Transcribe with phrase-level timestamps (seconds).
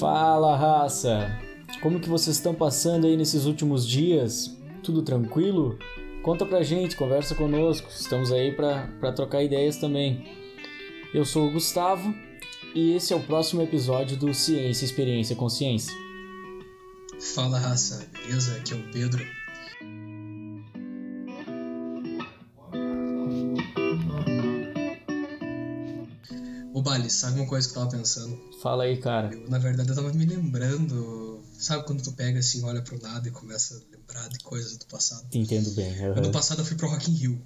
[0.00, 1.30] Fala raça!
[1.82, 4.56] Como que vocês estão passando aí nesses últimos dias?
[4.82, 5.78] Tudo tranquilo?
[6.22, 10.26] Conta pra gente, conversa conosco, estamos aí pra trocar ideias também.
[11.12, 12.14] Eu sou o Gustavo
[12.74, 15.94] e esse é o próximo episódio do Ciência, Experiência, Consciência.
[17.34, 18.56] Fala raça, beleza?
[18.56, 19.22] Aqui é o Pedro.
[27.08, 28.38] Sabe uma coisa que eu tava pensando?
[28.60, 29.32] Fala aí, cara.
[29.32, 31.40] Eu, na verdade, eu tava me lembrando.
[31.58, 34.86] Sabe quando tu pega assim, olha pro nada e começa a lembrar de coisas do
[34.86, 35.26] passado?
[35.30, 35.98] Te entendo bem.
[36.00, 36.18] uhum.
[36.18, 37.42] Ano passado eu fui pro Rock in Rio.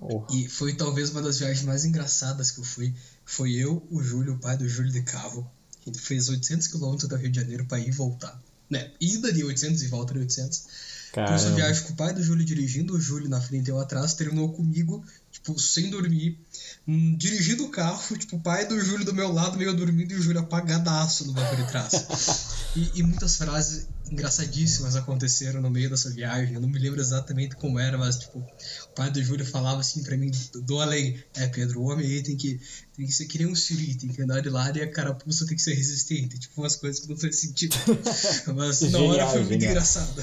[0.00, 2.94] Oh, E foi talvez uma das viagens mais engraçadas que eu fui.
[3.24, 5.48] Foi eu, o Júlio, o pai do Júlio de carro.
[5.82, 8.40] A gente fez 800 km do Rio de Janeiro pra ir e voltar.
[8.68, 8.90] Né?
[9.00, 10.64] Ida de 800 e volta de 800.
[11.10, 11.56] Então, caramba.
[11.56, 14.52] viagem com o pai do Júlio dirigindo, o Júlio na frente e eu atrás, terminou
[14.52, 16.38] comigo, tipo, sem dormir,
[16.86, 20.16] hum, dirigindo o carro, tipo, o pai do Júlio do meu lado, meio dormindo, e
[20.16, 21.92] o Júlio apagadaço no banco de trás.
[22.76, 26.54] e, e muitas frases engraçadíssimas aconteceram no meio dessa viagem.
[26.54, 30.02] Eu não me lembro exatamente como era, mas, tipo, o pai do Júlio falava assim
[30.02, 30.30] pra mim,
[30.64, 32.60] do além, é, Pedro, o homem aí tem que,
[32.96, 35.46] tem que ser que nem um siri, tem que andar de lado e a carapuça
[35.46, 36.38] tem que ser resistente.
[36.38, 37.76] Tipo, umas coisas que não faz sentido.
[38.54, 40.22] mas na hora foi muito engraçado.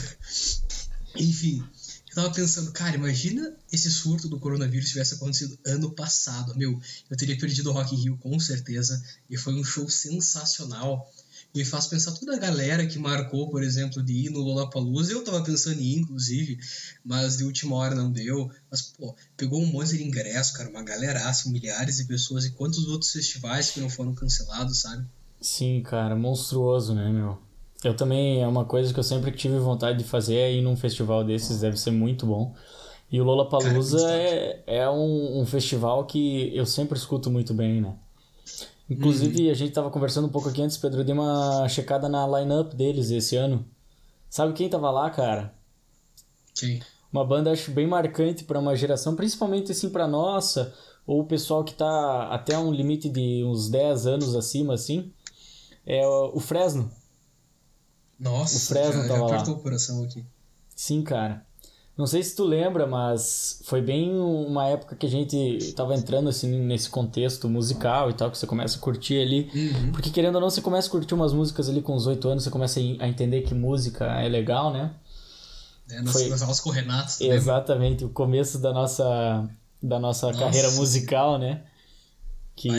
[1.20, 1.64] Enfim,
[2.10, 6.56] eu tava pensando, cara, imagina esse surto do coronavírus tivesse acontecido ano passado.
[6.56, 6.80] Meu,
[7.10, 9.02] eu teria perdido o Rock in Rio com certeza.
[9.30, 11.12] E foi um show sensacional.
[11.56, 15.12] Me faz pensar toda a galera que marcou, por exemplo, de ir no Lollapalooza.
[15.12, 16.60] Eu tava pensando em ir, inclusive,
[17.04, 18.52] mas de última hora não deu.
[18.70, 22.46] Mas, pô, pegou um monte de ingresso, cara, uma galeraça, milhares de pessoas.
[22.46, 25.06] E quantos outros festivais que não foram cancelados, sabe?
[25.42, 27.47] Sim, cara, monstruoso, né, meu?
[27.84, 30.76] Eu também, é uma coisa que eu sempre tive vontade de fazer, é ir num
[30.76, 32.56] festival desses, deve ser muito bom.
[33.12, 37.82] E o Lollapalooza Cara, é, é um, um festival que eu sempre escuto muito bem,
[37.82, 37.96] né?
[38.90, 42.26] Inclusive, a gente tava conversando um pouco aqui antes, Pedro, eu dei uma checada na
[42.40, 43.66] line-up deles esse ano.
[44.30, 45.54] Sabe quem tava lá, cara?
[46.56, 46.82] Quem?
[47.12, 50.74] Uma banda acho bem marcante para uma geração, principalmente assim para nossa,
[51.06, 55.12] ou o pessoal que tá até um limite de uns 10 anos acima assim,
[55.86, 56.92] é o Fresno.
[58.20, 59.34] Nossa, O Fresno já, já tava lá.
[59.36, 60.26] apertou o coração aqui.
[60.76, 61.46] Sim, cara.
[61.98, 66.30] Não sei se tu lembra, mas foi bem uma época que a gente tava entrando
[66.30, 69.50] assim nesse contexto musical e tal, que você começa a curtir ali.
[69.54, 69.92] Uhum.
[69.92, 72.44] Porque querendo ou não, você começa a curtir umas músicas ali com os 8 anos,
[72.44, 74.94] você começa a en- a entender que música é legal, né?
[75.90, 77.36] É, nas, Foi- aulas com o Renato, lembra?
[77.36, 79.50] Exatamente, o começo da nossa,
[79.82, 80.40] da nossa Nossa.
[80.40, 81.64] carreira musical, né?
[82.56, 82.70] Que.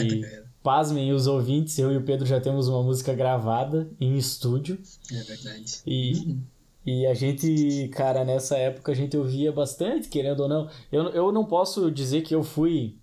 [0.63, 4.77] Pasmem os ouvintes, eu e o Pedro já temos uma música gravada em estúdio.
[5.11, 5.81] É verdade.
[5.85, 6.41] E, Uhum.
[6.85, 10.69] e a gente, cara, nessa época a gente ouvia bastante, querendo ou não.
[10.91, 12.97] Eu, eu não posso dizer que eu fui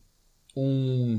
[0.56, 1.18] um,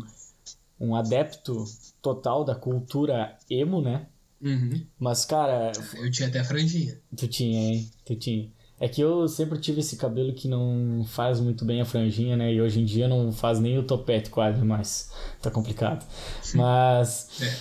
[0.79, 1.65] um adepto
[2.01, 4.07] total da cultura emo, né?
[4.39, 4.85] Uhum.
[4.99, 6.99] Mas, cara, Eu tinha até franjinha.
[7.15, 7.91] Tu tinha, hein?
[8.05, 8.51] Tu tinha.
[8.79, 12.53] É que eu sempre tive esse cabelo que não faz muito bem a franjinha, né?
[12.53, 15.09] E hoje em dia não faz nem o topete quase mais.
[15.41, 16.05] Tá complicado.
[16.53, 17.55] Mas, É.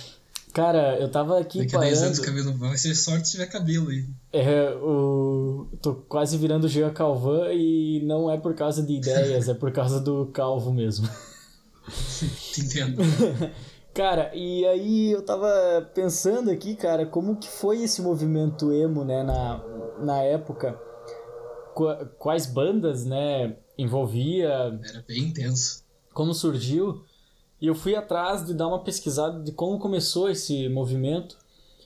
[0.53, 2.43] cara, eu tava aqui Daqui a 10 anos o parando.
[2.45, 4.05] cabelo vai ser sorte se tiver cabelo aí.
[4.31, 5.67] É, o...
[5.81, 9.99] Tô quase virando Jean Calvin e não é por causa de ideias, é por causa
[9.99, 11.09] do calvo mesmo.
[12.53, 13.01] Te entendo.
[13.93, 15.49] Cara, e aí eu tava
[15.95, 19.59] pensando aqui, cara, como que foi esse movimento emo, né, na,
[19.99, 20.79] na época?
[21.77, 24.47] Qua- Quais bandas, né, envolvia,
[24.83, 25.83] Era bem intenso.
[26.13, 27.03] como surgiu?
[27.61, 31.37] E eu fui atrás de dar uma pesquisada de como começou esse movimento.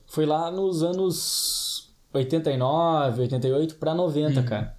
[0.07, 4.45] Foi lá nos anos 89, 88 para 90, Uhum.
[4.45, 4.75] cara.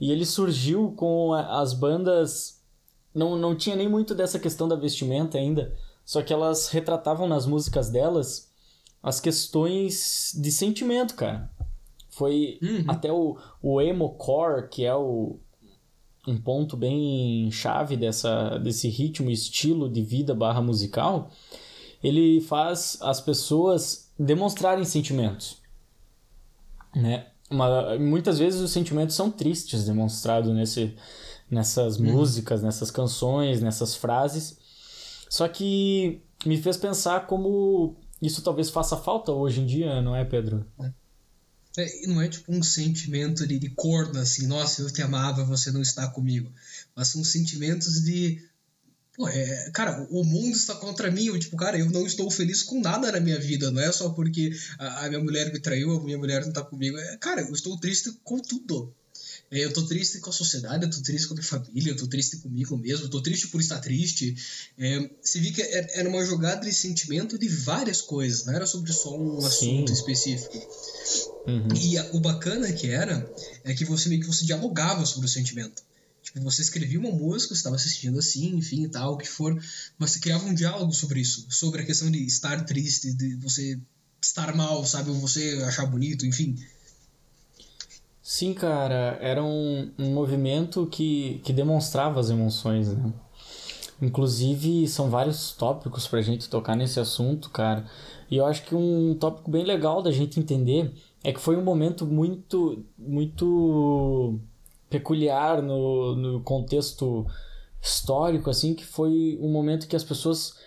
[0.00, 2.60] E ele surgiu com as bandas.
[3.14, 7.44] Não, não tinha nem muito dessa questão da vestimenta ainda, só que elas retratavam nas
[7.46, 8.48] músicas delas
[9.02, 11.50] as questões de sentimento, cara.
[12.20, 12.84] Foi Uhum.
[12.86, 15.38] até o, o emo core, que é o,
[16.28, 21.30] um ponto bem chave dessa, desse ritmo estilo de vida barra musical,
[22.04, 25.56] ele faz as pessoas demonstrarem sentimentos,
[26.94, 27.28] né?
[27.50, 30.94] Uma, muitas vezes os sentimentos são tristes demonstrados nesse,
[31.50, 34.58] nessas músicas, nessas canções, nessas frases.
[35.28, 40.22] Só que me fez pensar como isso talvez faça falta hoje em dia, não é,
[40.22, 40.66] Pedro?
[40.78, 40.92] É,
[41.78, 45.70] e não é tipo um sentimento de, de corno, assim, nossa, eu te amava, você
[45.70, 46.52] não está comigo.
[46.96, 48.42] Mas são sentimentos de.
[49.16, 51.26] Pô, é, cara, o mundo está contra mim.
[51.26, 53.70] Eu, tipo, cara, eu não estou feliz com nada na minha vida.
[53.70, 56.62] Não é só porque a, a minha mulher me traiu, a minha mulher não está
[56.62, 56.98] comigo.
[56.98, 58.92] É, cara, eu estou triste com tudo.
[59.50, 61.96] É, eu tô triste com a sociedade, eu tô triste com a minha família, eu
[61.96, 64.36] tô triste comigo mesmo, eu tô triste por estar triste.
[64.78, 68.92] É, você viu que era uma jogada de sentimento de várias coisas, não era sobre
[68.92, 69.46] só um Sim.
[69.46, 70.56] assunto específico.
[71.46, 71.68] Uhum.
[71.74, 73.32] E a, o bacana que era
[73.64, 75.82] é que você meio que você dialogava sobre o sentimento.
[76.22, 79.54] Tipo, você escrevia uma música, você estava assistindo assim, enfim, tal, o que for,
[79.98, 83.80] mas você criava um diálogo sobre isso, sobre a questão de estar triste, de você
[84.20, 86.56] estar mal, sabe, ou você achar bonito, enfim.
[88.22, 93.12] Sim, cara, era um, um movimento que, que demonstrava as emoções, né?
[94.00, 97.84] Inclusive, são vários tópicos pra gente tocar nesse assunto, cara.
[98.30, 101.62] E eu acho que um tópico bem legal da gente entender é que foi um
[101.62, 104.38] momento muito, muito
[104.88, 107.26] peculiar no, no contexto
[107.80, 110.58] histórico, assim, que foi um momento que as pessoas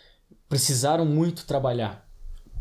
[0.47, 2.07] precisaram muito trabalhar.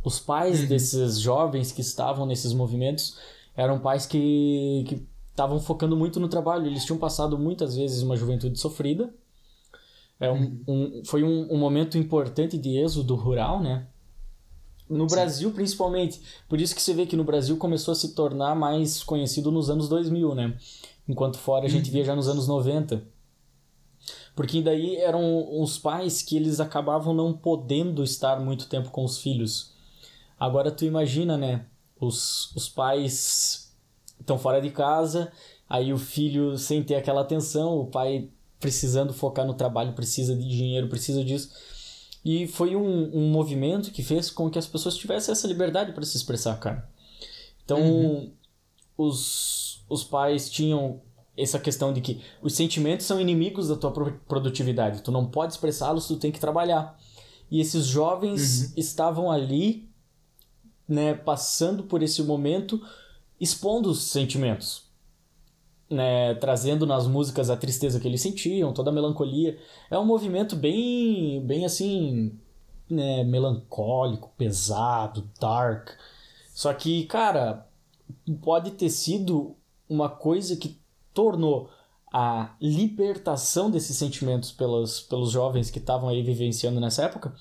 [0.04, 0.66] Os pais uhum.
[0.66, 3.16] desses jovens que estavam nesses movimentos
[3.56, 6.66] eram pais que estavam focando muito no trabalho.
[6.66, 9.14] Eles tinham passado muitas vezes uma juventude sofrida.
[10.18, 11.00] É um, uhum.
[11.00, 13.86] um foi um, um, momento importante de êxodo rural, né?
[14.92, 15.14] No Sim.
[15.14, 16.20] Brasil, principalmente.
[16.48, 19.70] Por isso que você vê que no Brasil começou a se tornar mais conhecido nos
[19.70, 20.56] anos 2000, né?
[21.08, 23.02] enquanto fora a gente via já nos anos 90.
[24.34, 29.18] Porque daí eram os pais que eles acabavam não podendo estar muito tempo com os
[29.18, 29.74] filhos.
[30.38, 31.66] Agora tu imagina, né?
[32.00, 33.72] Os, os pais
[34.18, 35.30] estão fora de casa,
[35.68, 38.28] aí o filho sem ter aquela atenção, o pai
[38.58, 41.50] precisando focar no trabalho, precisa de dinheiro, precisa disso.
[42.24, 46.04] E foi um, um movimento que fez com que as pessoas tivessem essa liberdade para
[46.04, 46.88] se expressar, cara.
[47.64, 48.32] Então, uhum.
[48.96, 51.02] os os pais tinham
[51.36, 53.90] essa questão de que os sentimentos são inimigos da tua
[54.26, 55.02] produtividade.
[55.02, 56.98] Tu não pode expressá-los, tu tem que trabalhar.
[57.50, 58.72] E esses jovens uhum.
[58.76, 59.88] estavam ali,
[60.88, 62.82] né, passando por esse momento,
[63.40, 64.84] expondo os sentimentos.
[65.92, 69.58] Né, trazendo nas músicas a tristeza que eles sentiam, toda a melancolia.
[69.90, 72.32] É um movimento bem, bem assim,
[72.88, 75.90] né, melancólico, pesado, dark.
[76.54, 77.66] Só que, cara,
[78.40, 79.54] pode ter sido
[79.88, 80.78] uma coisa que
[81.12, 81.68] tornou
[82.12, 87.34] a libertação desses sentimentos pelos, pelos jovens que estavam aí vivenciando nessa época.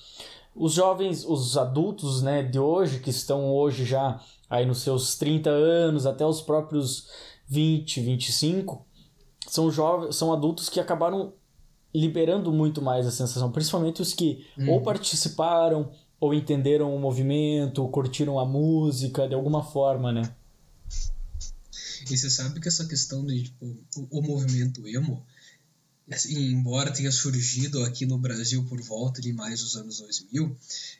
[0.56, 4.20] Os jovens, os adultos né, de hoje, que estão hoje já
[4.50, 7.08] aí nos seus 30 anos, até os próprios
[7.52, 8.86] 20, 25,
[9.46, 11.34] são, jovens, são adultos que acabaram
[11.94, 14.84] liberando muito mais a sensação, principalmente os que ou uhum.
[14.84, 20.34] participaram, ou entenderam o movimento, ou curtiram a música de alguma forma, né?
[22.10, 23.66] E você sabe que essa questão de tipo,
[23.98, 25.22] o, o movimento emo,
[26.10, 30.56] assim, embora tenha surgido aqui no Brasil por volta de mais dos anos 2000,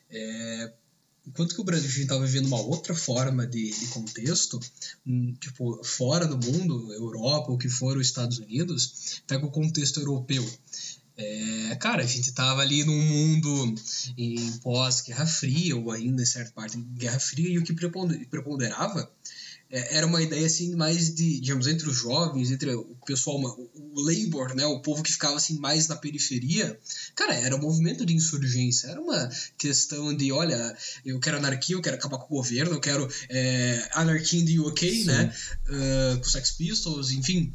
[0.10, 0.74] é,
[1.28, 4.60] enquanto que o Brasil estava vivendo uma outra forma de, de, contexto,
[5.06, 10.00] hum, tipo, fora do mundo, Europa, ou que for os Estados Unidos, pega o contexto
[10.00, 10.48] europeu.
[11.18, 13.76] É, cara, a gente estava ali num mundo
[14.18, 19.12] em pós-Guerra Fria, ou ainda em certa parte Guerra Fria, e o que preponderava
[19.72, 24.02] é, era uma ideia assim mais de, digamos, entre os jovens, entre o pessoal, o
[24.02, 26.78] labor, né, o povo que ficava assim mais na periferia,
[27.16, 31.82] cara, era um movimento de insurgência, era uma questão de, olha, eu quero anarquia, eu
[31.82, 35.06] quero acabar com o governo, eu quero é, anarquia in the UK, Sim.
[35.06, 35.34] né,
[35.68, 37.52] uh, com Sex Pistols, enfim,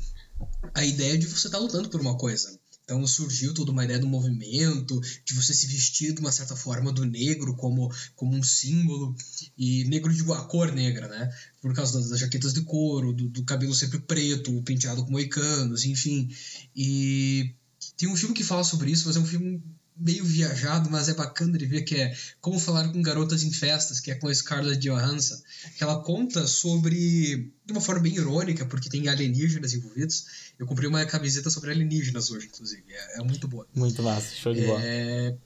[0.75, 2.59] a ideia de você estar tá lutando por uma coisa.
[2.87, 6.93] Então surgiu toda uma ideia do movimento, de você se vestir de uma certa forma
[6.93, 9.13] do negro como, como um símbolo,
[9.59, 11.29] e negro de a cor negra, né?
[11.61, 15.85] Por causa das, das jaquetas de couro, do, do, cabelo sempre preto, penteado com moicanos,
[15.85, 16.31] enfim.
[16.77, 17.53] E
[17.97, 19.61] tem um filme que fala sobre isso, mas é um filme
[19.97, 23.99] meio viajado, mas é bacana de ver que é Como Falar com Garotas em Festas,
[23.99, 25.37] que é com a Scarlett Johansson,
[25.77, 30.46] que ela conta sobre, de uma forma bem irônica, porque tem alienígenas envolvidos.
[30.59, 33.67] Eu comprei uma camiseta sobre alienígenas hoje, inclusive, é, é muito boa.
[33.75, 34.81] Muito massa, show de bola.
[34.83, 35.37] É,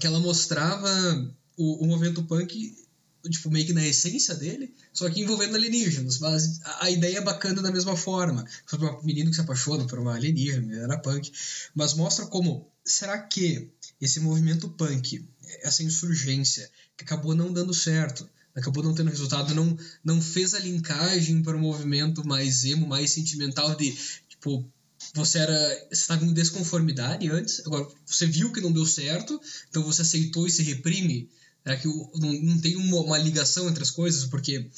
[0.00, 0.88] que ela mostrava
[1.56, 2.74] o, o movimento punk
[3.30, 6.18] tipo, meio que na essência dele, só que envolvendo alienígenas.
[6.18, 8.44] Mas a, a ideia é bacana da mesma forma.
[8.66, 11.32] Sobre um menino que se apaixona por uma alienígena, era punk.
[11.74, 15.26] Mas mostra como será que esse movimento punk,
[15.62, 20.60] essa insurgência, que acabou não dando certo, acabou não tendo resultado, não, não fez a
[20.60, 23.96] linkagem para o um movimento mais emo, mais sentimental de,
[24.44, 24.70] tipo,
[25.14, 29.82] você era você estava em desconformidade antes, agora você viu que não deu certo, então
[29.82, 31.28] você aceitou e se reprime.
[31.62, 34.26] Será que não, não tem uma, uma, ligação entre as coisas?
[34.26, 34.68] Porque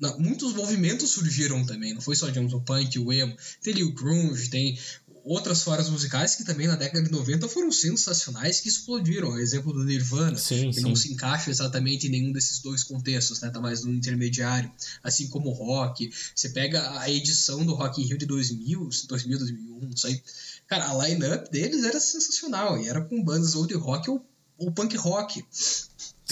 [0.00, 3.36] não, muitos movimentos surgiram também, não foi só digamos, o punk, o emo.
[3.62, 4.78] Tem ali o grunge, tem
[5.24, 9.38] outras formas musicais que também na década de 90 foram sensacionais, que explodiram.
[9.38, 10.82] exemplo do Nirvana, sim, que sim.
[10.82, 13.50] não se encaixa exatamente em nenhum desses dois contextos, né?
[13.50, 14.70] Tá mais no intermediário.
[15.02, 16.10] Assim como o rock.
[16.34, 20.22] Você pega a edição do Rock in Rio de 2000, 2000, 2001, não sei.
[20.66, 22.78] Cara, a line-up deles era sensacional.
[22.78, 24.24] E era com bandas ou de rock ou,
[24.58, 25.44] ou punk rock.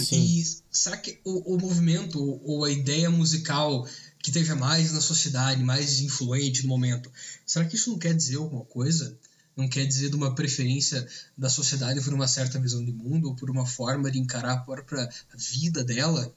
[0.04, 0.22] Sim.
[0.22, 3.86] E será que o, o movimento ou a ideia musical
[4.22, 7.10] que esteja mais na sociedade, mais influente no momento,
[7.46, 9.16] será que isso não quer dizer alguma coisa?
[9.56, 13.34] Não quer dizer de uma preferência da sociedade por uma certa visão de mundo ou
[13.34, 16.32] por uma forma de encarar a própria vida dela?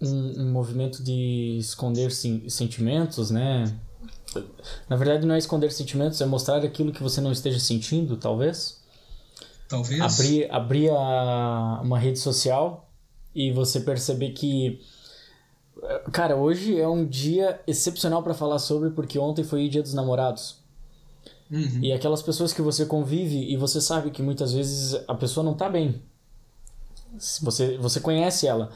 [0.00, 3.78] Um, um movimento de esconder sim, sentimentos, né?
[4.88, 8.78] Na verdade, não é esconder sentimentos, é mostrar aquilo que você não esteja sentindo, talvez.
[9.68, 10.00] Talvez.
[10.00, 12.90] Abrir, abrir a, uma rede social
[13.34, 14.80] e você perceber que.
[16.12, 19.94] Cara, hoje é um dia excepcional para falar sobre, porque ontem foi o dia dos
[19.94, 20.58] namorados.
[21.50, 21.80] Uhum.
[21.82, 25.54] E aquelas pessoas que você convive e você sabe que muitas vezes a pessoa não
[25.54, 26.02] tá bem.
[27.42, 28.70] Você, você conhece ela.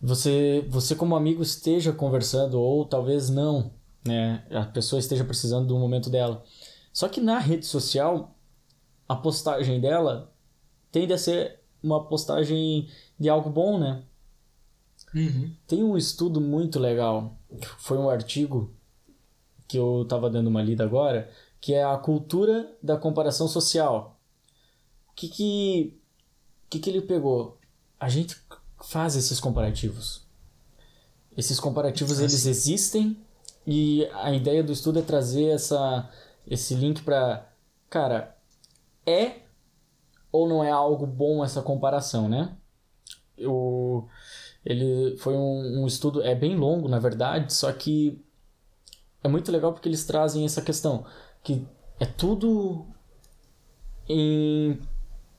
[0.00, 3.70] Você, você como amigo esteja conversando ou talvez não,
[4.06, 4.44] né?
[4.50, 6.44] A pessoa esteja precisando do momento dela.
[6.92, 8.36] Só que na rede social,
[9.08, 10.30] a postagem dela
[10.92, 14.02] tende a ser uma postagem de algo bom, né?
[15.14, 15.54] Uhum.
[15.66, 17.38] Tem um estudo muito legal,
[17.78, 18.74] foi um artigo
[19.68, 21.30] que eu estava dando uma lida agora,
[21.60, 24.18] que é a cultura da comparação social.
[25.08, 26.00] O que que,
[26.68, 27.58] que que ele pegou?
[27.98, 28.36] A gente
[28.82, 30.24] faz esses comparativos.
[31.36, 33.16] Esses comparativos Ah, eles existem
[33.66, 36.10] e a ideia do estudo é trazer essa,
[36.46, 37.50] esse link para,
[37.88, 38.36] cara,
[39.06, 39.42] é
[40.30, 42.56] ou não é algo bom essa comparação, né?
[43.36, 44.08] Eu,
[44.64, 48.20] ele foi um, um estudo, é bem longo na verdade, só que
[49.22, 51.04] é muito legal porque eles trazem essa questão
[51.42, 51.66] que
[52.00, 52.86] é tudo
[54.08, 54.78] em,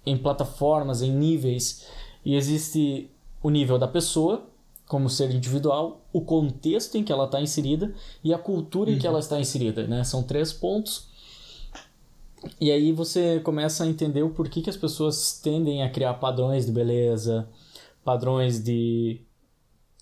[0.06, 1.86] em plataformas, em níveis,
[2.24, 3.10] e existe
[3.42, 4.48] o nível da pessoa
[4.88, 9.08] como ser individual, o contexto em que ela está inserida e a cultura em que
[9.08, 10.04] ela está inserida, né?
[10.04, 11.08] São três pontos.
[12.62, 16.68] E aí você começa a entender o porquê que as pessoas tendem a criar padrões
[16.68, 17.48] de beleza,
[18.06, 19.26] padrões de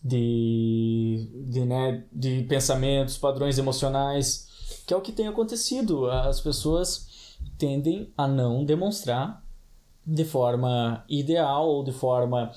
[0.04, 4.50] de, de, né, de pensamentos, padrões emocionais,
[4.86, 6.12] que é o que tem acontecido.
[6.12, 9.42] As pessoas tendem a não demonstrar
[10.06, 12.52] de forma ideal ou de forma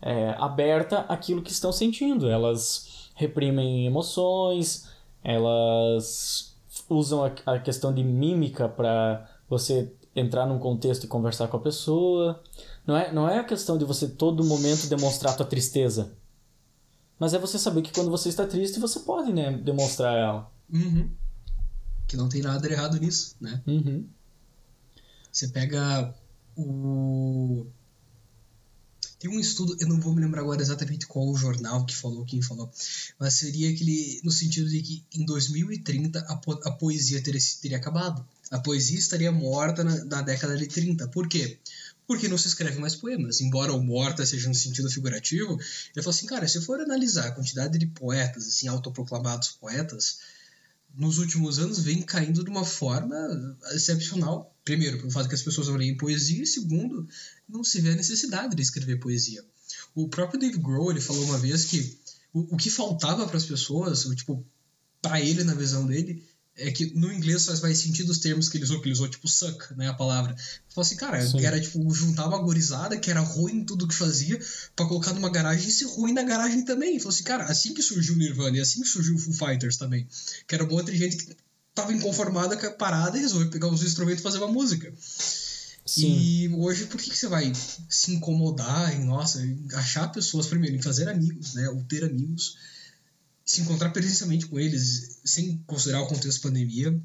[0.00, 2.30] é, aberta aquilo que estão sentindo.
[2.30, 4.88] Elas reprimem emoções,
[5.22, 6.56] elas
[6.88, 11.60] usam a, a questão de mímica para você entrar num contexto e conversar com a
[11.60, 12.42] pessoa.
[12.86, 16.12] Não é, não é a questão de você todo momento demonstrar a tua tristeza.
[17.18, 20.52] Mas é você saber que quando você está triste, você pode, né, demonstrar ela.
[20.72, 21.10] Uhum.
[22.06, 23.62] Que não tem nada de errado nisso, né?
[23.66, 24.06] Uhum.
[25.32, 26.14] Você pega
[26.56, 27.66] o.
[29.24, 32.26] Tem um estudo, eu não vou me lembrar agora exatamente qual o jornal que falou,
[32.26, 32.70] quem falou,
[33.18, 37.78] mas seria aquele no sentido de que em 2030 a, po a poesia teria, teria
[37.78, 38.22] acabado.
[38.50, 41.08] A poesia estaria morta na, na década de 30.
[41.08, 41.58] Por quê?
[42.06, 43.40] Porque não se escreve mais poemas.
[43.40, 47.32] Embora o morta seja no sentido figurativo, ele falou assim, cara, se for analisar a
[47.32, 50.18] quantidade de poetas, assim, autoproclamados poetas,
[50.96, 53.16] nos últimos anos vem caindo de uma forma
[53.72, 54.54] excepcional.
[54.64, 57.06] Primeiro, pelo fato que as pessoas não leem poesia, e segundo,
[57.48, 59.44] não se vê a necessidade de escrever poesia.
[59.94, 61.98] O próprio Dave Grohl, ele falou uma vez que
[62.32, 64.44] o, o que faltava para as pessoas, tipo,
[65.02, 66.24] para ele, na visão dele,
[66.56, 69.08] é que no inglês faz mais sentido os termos que ele usou, que ele usou,
[69.08, 70.36] tipo, suck, né, a palavra.
[70.68, 71.44] Falou assim, cara, Sim.
[71.44, 74.38] era, tipo, juntar uma gorizada que era ruim em tudo que fazia,
[74.76, 76.98] pra colocar numa garagem e ser ruim na garagem também.
[76.98, 79.76] Falou assim, cara, assim que surgiu o Nirvana e assim que surgiu o Foo Fighters
[79.76, 80.06] também.
[80.46, 81.36] Que era um monte de gente que
[81.74, 84.92] tava inconformada com a parada e resolveu pegar os instrumentos e fazer uma música.
[85.84, 86.16] Sim.
[86.18, 87.52] E hoje, por que, que você vai
[87.88, 89.42] se incomodar em, nossa,
[89.74, 92.56] achar pessoas, primeiro, em fazer amigos, né, ou ter amigos,
[93.44, 96.98] se encontrar presencialmente com eles, sem considerar o contexto pandemia,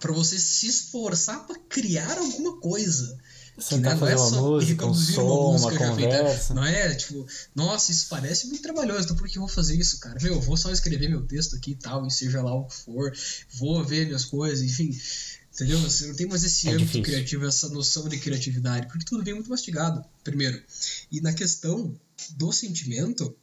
[0.00, 3.16] para você se esforçar para criar alguma coisa.
[3.58, 6.54] Sentar né, não é uma só música, um reproduzir som, uma já feita.
[6.54, 7.24] Não é, tipo,
[7.54, 10.18] nossa, isso parece muito trabalhoso, então por que eu vou fazer isso, cara?
[10.20, 12.74] Meu, eu vou só escrever meu texto aqui e tal, e seja lá o que
[12.74, 13.12] for,
[13.52, 14.98] vou ver minhas coisas, enfim.
[15.54, 15.78] Entendeu?
[15.78, 17.04] Você não tem mais esse É âmbito difícil.
[17.04, 20.60] criativo, essa noção de criatividade, porque tudo vem muito mastigado, primeiro.
[21.12, 21.94] E na questão
[22.30, 23.36] do sentimento,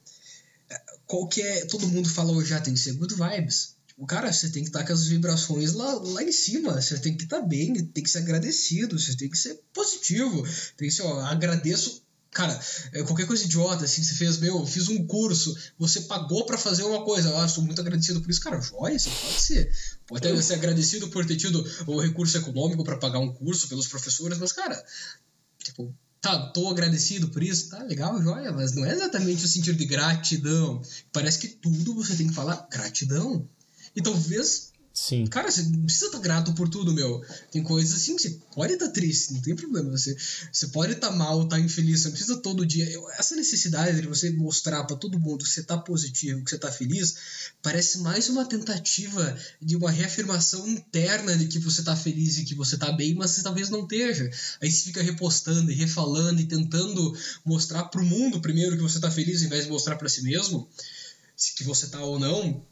[1.11, 1.65] qual que é.
[1.65, 3.75] Todo mundo fala hoje, já tem que ser good vibes.
[3.85, 7.17] Tipo, cara, você tem que estar com as vibrações lá, lá em cima, você tem
[7.17, 10.41] que estar bem, tem que ser agradecido, você tem que ser positivo,
[10.77, 12.01] tem que ser, ó, agradeço
[12.31, 12.57] Cara,
[12.93, 16.83] é, qualquer coisa idiota, assim, você fez, meu, fiz um curso, você pagou para fazer
[16.83, 18.39] uma coisa, ah, estou muito agradecido por isso.
[18.39, 19.75] Cara, joia, você pode ser.
[20.07, 23.85] Pode até ser agradecido por ter tido o recurso econômico para pagar um curso pelos
[23.85, 24.81] professores, mas, cara,
[25.61, 29.77] tipo, tá, tô agradecido por isso, tá legal, joia, mas não é exatamente o sentido
[29.77, 30.81] de gratidão.
[31.11, 33.47] Parece que tudo você tem que falar gratidão.
[33.95, 35.25] E talvez Sim.
[35.27, 37.23] Cara, você não precisa estar grato por tudo, meu.
[37.49, 39.89] Tem coisas assim que você pode estar triste, não tem problema.
[39.91, 40.15] Você,
[40.51, 42.85] você pode estar mal, estar infeliz, você não precisa todo dia.
[43.17, 46.69] Essa necessidade de você mostrar para todo mundo que você está positivo, que você está
[46.69, 47.15] feliz,
[47.63, 52.53] parece mais uma tentativa de uma reafirmação interna de que você está feliz e que
[52.53, 54.29] você está bem, mas você talvez não esteja.
[54.61, 58.97] Aí você fica repostando e refalando e tentando mostrar para o mundo primeiro que você
[58.97, 60.67] está feliz, em vez de mostrar para si mesmo
[61.55, 62.63] que você está ou não.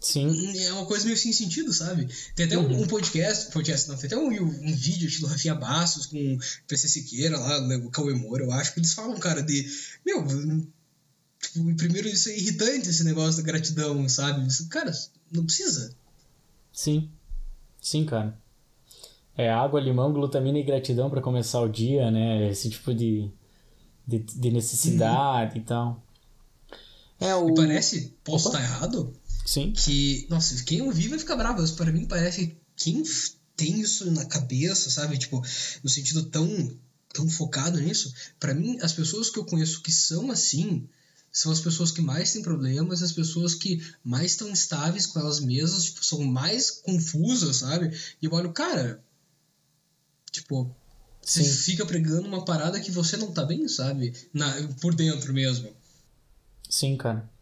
[0.00, 0.56] Sim.
[0.58, 2.08] É uma coisa meio sem sentido, sabe?
[2.34, 2.82] Tem até uhum.
[2.82, 6.38] um, podcast, podcast não, tem até um, um vídeo do Rafinha Bastos com o
[6.68, 9.66] PC Siqueira lá, né, o Cauê Moura, eu acho que eles falam, cara, de.
[10.06, 10.24] Meu,
[11.40, 14.46] tipo, primeiro isso é irritante esse negócio da gratidão, sabe?
[14.46, 14.92] Isso, cara,
[15.32, 15.94] não precisa.
[16.72, 17.10] Sim.
[17.80, 18.38] Sim, cara.
[19.36, 22.50] É água, limão, glutamina e gratidão para começar o dia, né?
[22.50, 23.30] Esse tipo de,
[24.06, 25.60] de, de necessidade uhum.
[25.60, 26.02] e tal.
[27.20, 27.48] É, o...
[27.48, 28.58] E parece, posso Opa.
[28.58, 29.12] estar errado,
[29.48, 29.72] Sim.
[29.72, 31.62] Que, nossa, quem ouvir vai ficar bravo.
[31.62, 33.02] Mas para mim parece quem
[33.56, 35.16] tem isso na cabeça, sabe?
[35.16, 35.42] Tipo,
[35.82, 36.78] no sentido tão,
[37.14, 38.12] tão focado nisso.
[38.38, 40.86] para mim, as pessoas que eu conheço que são assim
[41.32, 45.40] são as pessoas que mais têm problemas, as pessoas que mais estão estáveis com elas
[45.40, 47.96] mesmas, tipo, são mais confusas, sabe?
[48.20, 49.02] E eu olho, cara,
[50.30, 50.70] tipo,
[51.22, 51.54] você Sim.
[51.54, 54.12] fica pregando uma parada que você não tá bem, sabe?
[54.30, 55.74] Na, por dentro mesmo.
[56.68, 57.37] Sim, cara.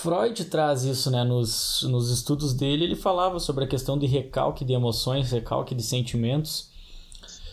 [0.00, 1.24] Freud traz isso, né?
[1.24, 5.82] Nos, nos estudos dele, ele falava sobre a questão de recalque de emoções, recalque de
[5.82, 6.70] sentimentos.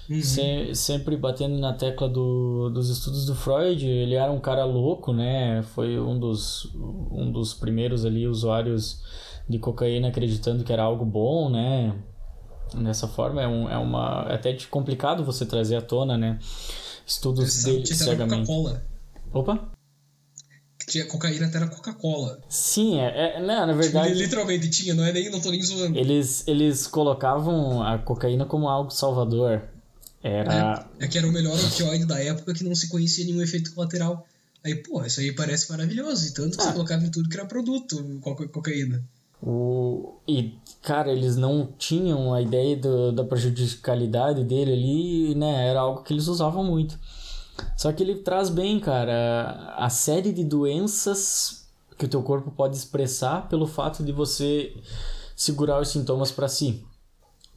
[0.07, 0.21] Uhum.
[0.21, 5.11] Se, sempre batendo na tecla do, dos estudos do Freud, ele era um cara louco,
[5.11, 5.63] né?
[5.73, 9.01] Foi um dos, um dos primeiros ali usuários
[9.49, 11.95] de cocaína acreditando que era algo bom, né?
[12.75, 16.37] Dessa forma é, um, é uma é até complicado você trazer à tona, né?
[17.07, 18.51] Estudos dele cegamente.
[19.33, 19.74] Opa?
[20.87, 22.39] Tinha cocaína até na Coca-Cola.
[22.47, 24.09] Sim, é, é não, na verdade.
[24.09, 25.97] Tipo, literalmente tinha, não é nem, não tô nem zoando.
[25.97, 29.61] Eles, eles colocavam a cocaína como algo salvador.
[30.23, 30.87] Era.
[30.99, 33.73] É, é que era o melhor opioide da época que não se conhecia nenhum efeito
[33.73, 34.25] colateral.
[34.63, 36.27] Aí, pô, isso aí parece maravilhoso.
[36.27, 36.67] E tanto que ah.
[36.67, 38.03] você colocava em tudo que era produto,
[38.51, 39.03] cocaína.
[39.41, 40.15] O...
[40.27, 45.67] E, cara, eles não tinham a ideia do, da prejudicialidade dele ali, né?
[45.67, 46.97] Era algo que eles usavam muito.
[47.77, 52.75] Só que ele traz bem, cara, a série de doenças que o teu corpo pode
[52.75, 54.75] expressar pelo fato de você
[55.35, 56.83] segurar os sintomas para si,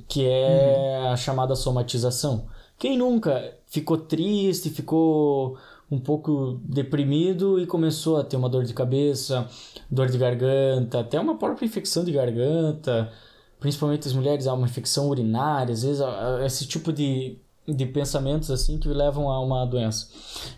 [0.07, 1.13] que é uhum.
[1.13, 2.47] a chamada somatização.
[2.79, 5.59] Quem nunca ficou triste, ficou
[5.91, 9.49] um pouco deprimido e começou a ter uma dor de cabeça,
[9.91, 13.11] dor de garganta, até uma própria infecção de garganta,
[13.59, 16.03] principalmente as mulheres, há uma infecção urinária, às vezes
[16.45, 17.39] esse tipo de
[17.75, 20.09] de pensamentos assim que levam a uma doença.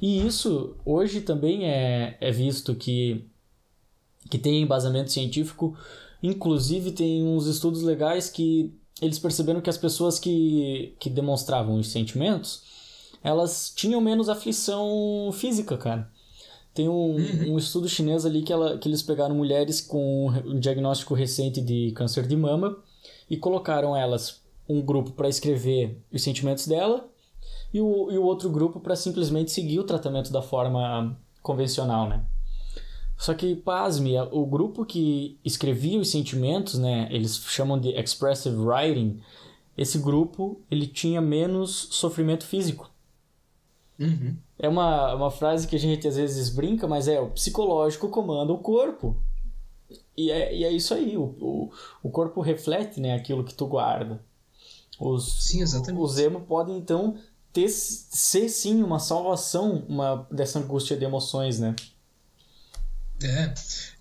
[0.00, 3.24] E isso hoje também é, é visto que,
[4.30, 5.76] que tem embasamento científico,
[6.22, 11.88] inclusive tem uns estudos legais que eles perceberam que as pessoas que, que demonstravam os
[11.88, 12.62] sentimentos,
[13.22, 16.10] elas tinham menos aflição física, cara.
[16.72, 17.54] Tem um, uhum.
[17.54, 21.90] um estudo chinês ali que, ela, que eles pegaram mulheres com um diagnóstico recente de
[21.92, 22.76] câncer de mama
[23.28, 24.40] e colocaram elas
[24.70, 27.09] um grupo para escrever os sentimentos dela
[27.74, 32.24] e o, e o outro grupo para simplesmente seguir o tratamento da forma convencional, né?
[33.16, 39.20] Só que, pasme, o grupo que escrevia os sentimentos, né, eles chamam de expressive writing,
[39.76, 42.90] esse grupo ele tinha menos sofrimento físico.
[43.98, 44.37] Uhum.
[44.59, 48.52] É uma, uma frase que a gente às vezes brinca, mas é o psicológico comanda
[48.52, 49.16] o corpo.
[50.16, 51.70] E é, e é isso aí, o, o,
[52.02, 54.24] o corpo reflete né, aquilo que tu guarda.
[55.00, 56.02] Os, sim, exatamente.
[56.02, 57.18] Os emo podem, então,
[57.54, 61.74] ter, ser sim uma salvação uma, dessa angústia de emoções, né?
[63.22, 63.52] É,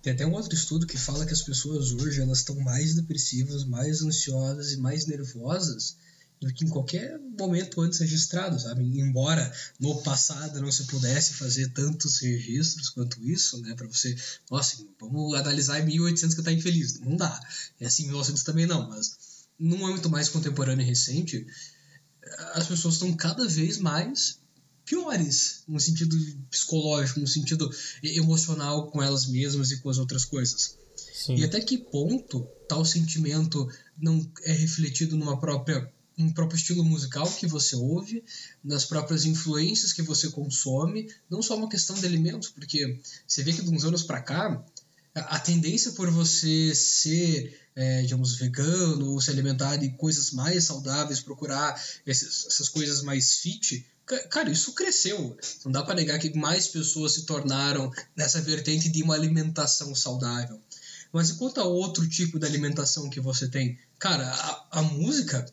[0.02, 3.64] tem até um outro estudo que fala que as pessoas hoje elas estão mais depressivas,
[3.64, 5.96] mais ansiosas e mais nervosas
[6.40, 8.82] do que em qualquer momento antes registrado, sabe?
[8.98, 13.74] Embora no passado não se pudesse fazer tantos registros quanto isso, né?
[13.74, 14.16] Para você,
[14.50, 17.38] nossa, vamos analisar em 1800 que tá infeliz, não dá.
[17.78, 19.29] É assim, 1900 também não, mas
[19.60, 21.46] num âmbito mais contemporâneo e recente,
[22.54, 24.40] as pessoas estão cada vez mais
[24.84, 26.16] piores no sentido
[26.50, 27.70] psicológico, no sentido
[28.02, 30.78] emocional com elas mesmas e com as outras coisas.
[30.96, 31.36] Sim.
[31.36, 33.68] E até que ponto tal sentimento
[34.00, 38.22] não é refletido numa própria no próprio estilo musical que você ouve,
[38.62, 43.54] nas próprias influências que você consome, não só uma questão de alimentos, porque você vê
[43.54, 44.62] que de uns anos para cá,
[45.14, 51.20] a tendência por você ser, é, digamos, vegano ou se alimentar de coisas mais saudáveis,
[51.20, 53.86] procurar esses, essas coisas mais fit,
[54.30, 55.36] cara, isso cresceu.
[55.64, 60.60] Não dá para negar que mais pessoas se tornaram nessa vertente de uma alimentação saudável.
[61.12, 65.44] Mas enquanto a outro tipo de alimentação que você tem, cara, a, a música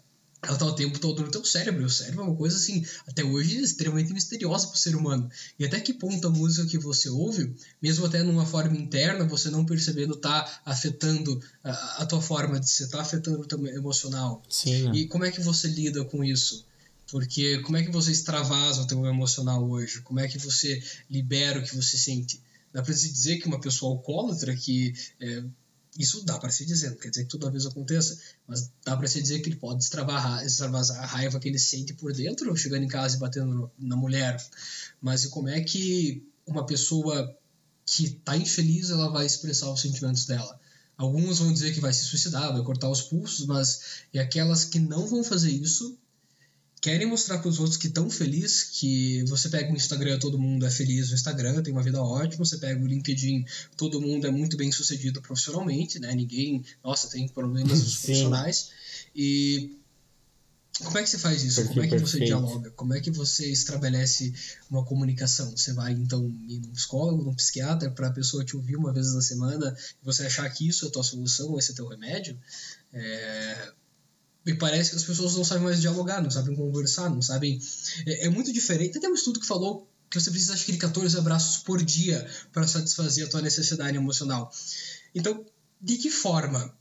[0.42, 1.86] ela tá o tempo todo no teu cérebro.
[1.86, 5.30] O cérebro é uma coisa assim, até hoje, extremamente misteriosa para o ser humano.
[5.58, 9.50] E até que ponto a música que você ouve, mesmo até numa forma interna, você
[9.50, 14.44] não percebendo, tá afetando a, a tua forma de ser, tá afetando o teu emocional.
[14.50, 14.92] Sim.
[14.94, 16.66] E como é que você lida com isso?
[17.10, 20.02] Porque como é que você extravasa o teu emocional hoje?
[20.02, 22.42] Como é que você libera o que você sente?
[22.72, 25.44] Dá para se dizer que uma pessoa alcoólatra que é,
[25.98, 29.08] isso dá para se dizer, não quer dizer que toda vez aconteça, mas dá para
[29.08, 32.88] se dizer que ele pode extravasar, a raiva que ele sente por dentro, chegando em
[32.88, 34.38] casa e batendo na mulher.
[35.02, 37.36] Mas e como é que uma pessoa
[37.86, 40.60] que está infeliz ela vai expressar os sentimentos dela?
[40.96, 44.80] Alguns vão dizer que vai se suicidar, vai cortar os pulsos, mas e aquelas que
[44.80, 45.98] não vão fazer isso
[46.88, 50.66] querem mostrar para os outros que estão felizes, que você pega o Instagram, todo mundo
[50.66, 53.46] é feliz no Instagram, tem uma vida ótima, você pega o LinkedIn,
[53.76, 56.16] todo mundo é muito bem sucedido profissionalmente, né?
[56.16, 58.70] Ninguém, nossa, tem problemas profissionais.
[59.14, 59.76] E
[60.82, 61.68] como é que você faz isso?
[61.68, 62.26] Como é que você perfeito.
[62.26, 62.72] dialoga?
[62.72, 64.34] Como é que você estabelece
[64.72, 65.58] uma comunicação?
[65.58, 69.14] Você vai então ir num psicólogo, num psiquiatra, para a pessoa te ouvir uma vez
[69.14, 72.40] na semana e você achar que isso é a tua solução, esse é teu remédio?
[72.94, 73.74] É,
[74.48, 77.60] me parece que as pessoas não sabem mais dialogar, não sabem conversar, não sabem.
[78.06, 78.98] É, é muito diferente.
[78.98, 83.28] Tem um estudo que falou que você precisa, de 14 abraços por dia para satisfazer
[83.28, 84.50] a tua necessidade emocional.
[85.14, 85.46] Então,
[85.82, 86.74] de que forma?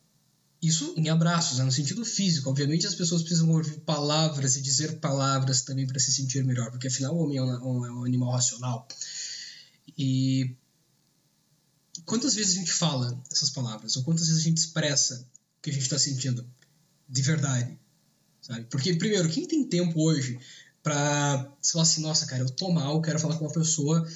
[0.63, 2.49] Isso em abraços, né, no sentido físico.
[2.49, 6.87] Obviamente, as pessoas precisam ouvir palavras e dizer palavras também para se sentir melhor, porque
[6.87, 8.87] afinal o homem é um, é um animal racional.
[9.99, 10.55] E
[12.05, 13.97] quantas vezes a gente fala essas palavras?
[13.97, 15.27] Ou quantas vezes a gente expressa
[15.59, 16.47] o que a gente está sentindo?
[17.09, 17.79] De verdade,
[18.41, 18.65] sabe?
[18.71, 20.39] Porque, primeiro, quem tem tempo hoje
[20.83, 24.07] pra falar assim, nossa, cara, eu tô mal, quero falar com uma pessoa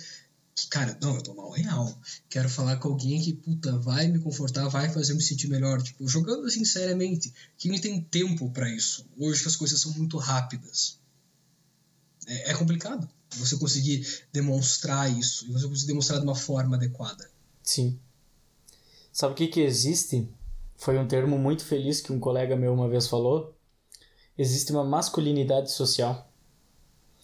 [0.54, 1.98] que, cara, não, eu tô mal real.
[2.28, 5.82] Quero falar com alguém que, puta, vai me confortar, vai fazer eu me sentir melhor.
[5.82, 7.32] Tipo, jogando seriamente.
[7.56, 9.06] Quem tem tempo para isso?
[9.18, 10.98] Hoje as coisas são muito rápidas.
[12.26, 17.30] É, é complicado você conseguir demonstrar isso e você conseguir demonstrar de uma forma adequada.
[17.62, 17.98] Sim.
[19.12, 20.28] Sabe o que que existe?
[20.80, 23.54] Foi um termo muito feliz que um colega meu uma vez falou.
[24.36, 26.26] Existe uma masculinidade social.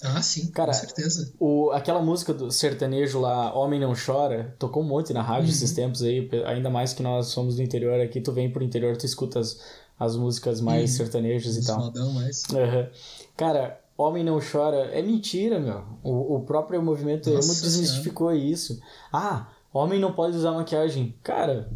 [0.03, 1.33] Ah, sim, Cara, com certeza.
[1.41, 5.51] O, aquela música do sertanejo lá, Homem Não Chora, tocou um monte na rádio Uhum.
[5.53, 8.95] esses tempos aí, ainda mais que nós somos do interior aqui, tu vem pro interior,
[8.99, 9.59] tu escuta as,
[9.99, 10.97] as músicas mais Uhum.
[10.99, 11.79] sertanejas e Os tal.
[11.79, 12.43] modão, mas...
[12.53, 12.91] Aham.
[13.39, 15.83] Cara, Homem Não Chora é mentira, meu.
[16.05, 18.79] O, o próprio movimento Nossa emo desmistificou isso.
[19.11, 21.15] Ah, homem não pode usar maquiagem.
[21.23, 21.71] Cara,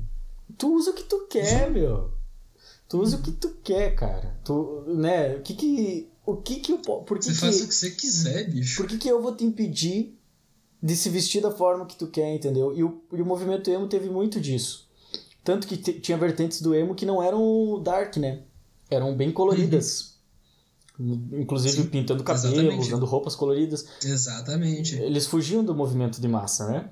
[0.61, 2.13] tu usa o que tu quer, meu.
[2.89, 4.39] Tu usa o que tu quer, cara.
[4.45, 6.09] Tu, né, o que que...
[6.27, 6.79] O que que eu...
[6.79, 7.39] po- Por que Você que...
[7.39, 8.77] faz o que você quiser, bicho.
[8.77, 10.17] Por que, que eu vou te impedir
[10.83, 12.73] de se vestir da forma que tu quer, entendeu?
[12.77, 14.89] E o, e o movimento emo teve muito disso.
[15.43, 18.43] Tanto que tinha vertentes do emo que não eram dark, né?
[18.91, 20.19] Eram bem coloridas.
[20.99, 22.81] Inclusive Sim, pintando cabelo, exatamente.
[22.89, 23.87] usando roupas coloridas.
[24.05, 24.97] Exatamente.
[24.97, 26.91] Eles fugiam do movimento de massa, né?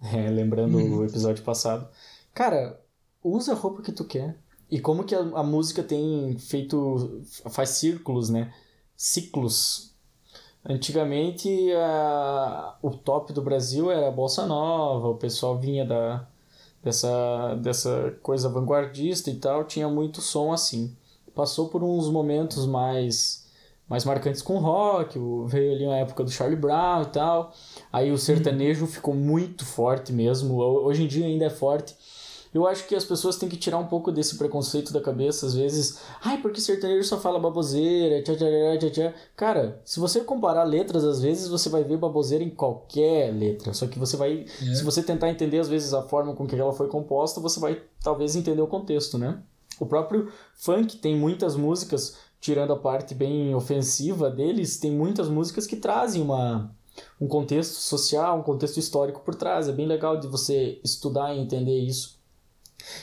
[0.00, 0.98] É, lembrando Uhum.
[0.98, 1.88] o episódio passado.
[2.32, 2.80] Cara,
[3.22, 4.36] usa a roupa que tu quer.
[4.70, 7.22] E como que a, a música tem feito.
[7.50, 8.52] faz círculos, né?
[8.96, 9.94] Ciclos.
[10.68, 16.26] Antigamente a, o top do Brasil era a Bossa Nova, o pessoal vinha da,
[16.82, 20.94] dessa, dessa coisa vanguardista e tal, tinha muito som assim.
[21.34, 23.46] Passou por uns momentos mais
[23.88, 27.54] mais marcantes com rock, o- veio ali uma época do Charlie Brown e tal.
[27.90, 31.96] Aí o sertanejo ficou muito forte mesmo, ho- hoje em dia ainda é forte.
[32.54, 35.54] Eu acho que as pessoas têm que tirar um pouco desse preconceito da cabeça, às
[35.54, 36.00] vezes.
[36.22, 38.46] Ai, porque sertanejo só fala baboseira, tchá, tchá,
[38.78, 39.14] tchá, tchá.
[39.36, 43.74] Cara, se você comparar letras, às vezes você vai ver baboseira em qualquer letra.
[43.74, 44.46] Só que você vai.
[44.62, 44.74] É.
[44.74, 47.82] Se você tentar entender, às vezes, a forma com que ela foi composta, você vai
[48.02, 49.42] talvez entender o contexto, né?
[49.78, 55.66] O próprio funk tem muitas músicas, tirando a parte bem ofensiva deles, tem muitas músicas
[55.66, 56.74] que trazem uma,
[57.20, 59.68] um contexto social, um contexto histórico por trás.
[59.68, 62.17] É bem legal de você estudar e entender isso.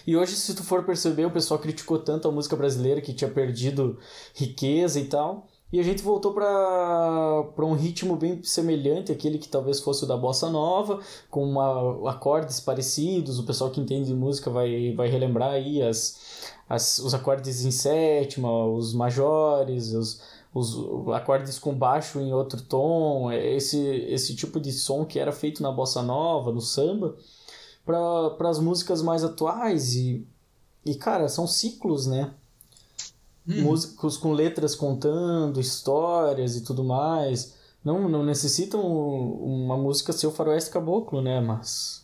[0.08, 3.30] E hoje, se tu for perceber, o pessoal criticou tanto a música brasileira que tinha
[3.30, 3.98] perdido
[4.34, 5.48] riqueza e tal.
[5.72, 10.16] E a gente voltou para um ritmo bem semelhante àquele que talvez fosse o da
[10.16, 13.40] bossa nova, com uma, acordes parecidos.
[13.40, 17.72] O pessoal que entende de música vai, vai relembrar aí as, as, os acordes em
[17.72, 20.22] sétima, os majores, os,
[20.54, 25.62] os acordes com baixo em outro tom, esse, esse tipo de som que era feito
[25.62, 27.18] na bossa nova, no samba,
[27.86, 29.96] para as músicas mais atuais.
[29.96, 30.26] E,
[30.86, 32.34] e, cara, são ciclos, né?
[33.48, 33.62] Hum.
[33.62, 37.54] Músicos com letras contando histórias e tudo mais.
[37.84, 41.40] Não, não necessitam uma música ser o faroeste caboclo, né?
[41.40, 42.04] Mas.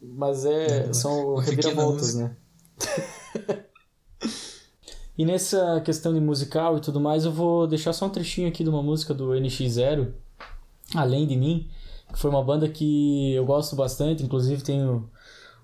[0.00, 0.92] Mas é.
[0.92, 2.36] são reviravoltas, né?
[5.18, 8.62] e nessa questão de musical e tudo mais, eu vou deixar só um trechinho aqui
[8.62, 10.12] de uma música do NX0,
[10.94, 11.68] Além de Mim,
[12.12, 15.10] que foi uma banda que eu gosto bastante, inclusive tenho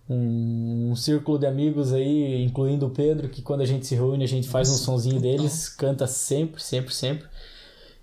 [0.08, 4.24] um, um, círculo de amigos aí, incluindo o Pedro, que quando a gente se reúne
[4.24, 7.28] a gente faz um sonzinho deles, canta sempre, sempre, sempre.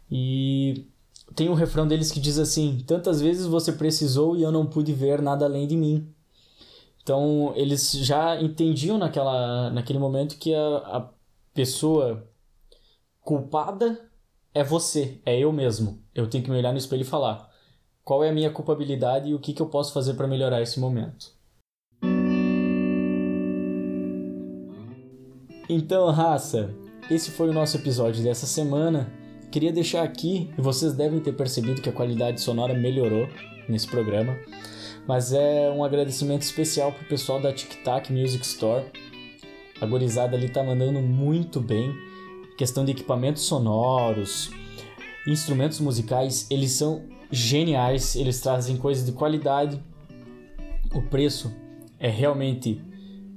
[0.09, 0.87] E
[1.35, 4.93] tem um refrão deles que diz assim: Tantas vezes você precisou e eu não pude
[4.93, 6.11] ver nada além de mim.
[7.03, 11.09] Então eles já entendiam naquela, naquele momento que a, a
[11.53, 12.27] pessoa
[13.21, 14.09] culpada
[14.53, 16.01] é você, é eu mesmo.
[16.13, 17.48] Eu tenho que me olhar no espelho e falar
[18.09, 20.79] qual é a minha culpabilidade e o que, que eu posso fazer para melhorar esse
[20.79, 21.27] momento.
[25.69, 26.73] Então, raça,
[27.11, 29.13] esse foi o nosso episódio dessa semana.
[29.51, 33.27] Queria deixar aqui, e vocês devem ter percebido que a qualidade sonora melhorou
[33.67, 34.35] nesse programa,
[35.07, 38.85] mas é um agradecimento especial pro pessoal da Tic Tac Music Store.
[39.79, 41.93] A gorizada ali tá mandando muito bem.
[42.57, 44.49] Questão de equipamentos sonoros,
[45.27, 49.81] instrumentos musicais, eles são geniais, eles trazem coisas de qualidade.
[50.93, 51.53] O preço
[51.99, 52.81] é realmente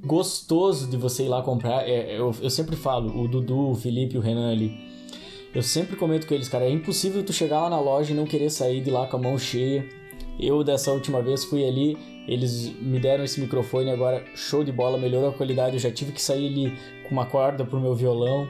[0.04, 1.88] gostoso de você ir lá comprar.
[1.88, 4.92] É, eu, eu sempre falo, o Dudu, o Felipe, o Renan ali.
[5.54, 8.24] Eu sempre comento com eles, cara, é impossível tu chegar lá na loja e não
[8.24, 9.86] querer sair de lá com a mão cheia.
[10.40, 14.96] Eu dessa última vez fui ali, eles me deram esse microfone agora, show de bola,
[14.96, 15.76] melhorou a qualidade.
[15.76, 16.72] Eu já tive que sair ali
[17.06, 18.48] com uma corda pro meu violão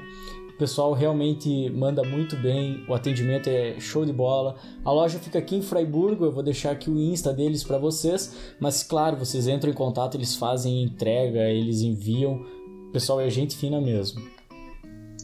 [0.62, 4.54] pessoal realmente manda muito bem, o atendimento é show de bola.
[4.84, 8.32] A loja fica aqui em Freiburgo, eu vou deixar aqui o Insta deles para vocês,
[8.60, 12.46] mas claro, vocês entram em contato, eles fazem entrega, eles enviam.
[12.88, 14.22] O pessoal é gente fina mesmo.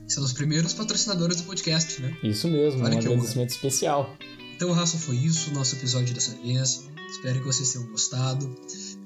[0.09, 2.17] São os primeiros patrocinadores do podcast, né?
[2.25, 4.11] Isso mesmo, Olha um agradecimento especial.
[4.59, 6.83] Então, Raça, foi isso o nosso episódio dessa vez.
[7.09, 8.53] Espero que vocês tenham gostado.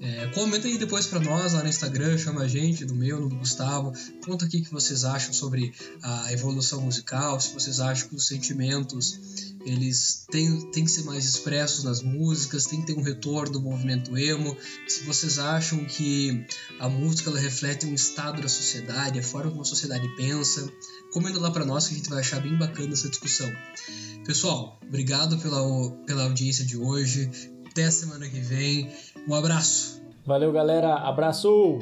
[0.01, 3.37] É, comenta aí depois para nós lá no Instagram, chama a gente, do meu, do
[3.37, 3.93] Gustavo.
[4.25, 8.27] Conta aqui o que vocês acham sobre a evolução musical, se vocês acham que os
[8.27, 13.53] sentimentos eles têm, têm que ser mais expressos nas músicas, tem que ter um retorno
[13.53, 14.57] do movimento emo.
[14.87, 16.47] Se vocês acham que
[16.79, 20.71] a música ela reflete um estado da sociedade, a forma como a sociedade pensa,
[21.13, 23.51] comenta lá para nós que a gente vai achar bem bacana essa discussão.
[24.25, 27.31] Pessoal, obrigado pela, pela audiência de hoje.
[27.71, 28.93] Até semana que vem.
[29.27, 30.03] Um abraço.
[30.27, 30.95] Valeu, galera.
[30.95, 31.81] Abraço!